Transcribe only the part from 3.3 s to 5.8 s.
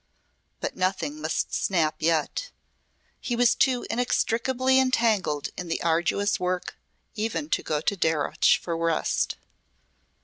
was too inextricably entangled in the